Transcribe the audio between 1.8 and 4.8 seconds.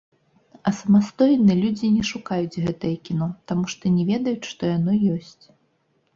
не шукаюць гэтае кіно, таму што не ведаюць, што